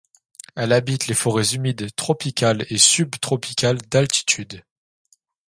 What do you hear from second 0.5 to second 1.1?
Elle habite